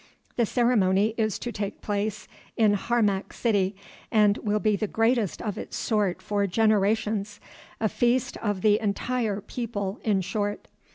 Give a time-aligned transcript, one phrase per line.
[0.35, 3.75] The ceremony is to take place in Harmac City,
[4.11, 7.39] and will be the greatest of its sort for generations,
[7.79, 10.67] a feast of the entire people in short.